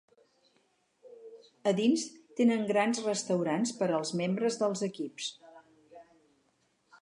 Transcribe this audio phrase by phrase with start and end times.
[1.71, 2.05] A dins,
[2.39, 5.29] tenen grans restaurants per als membres dels equips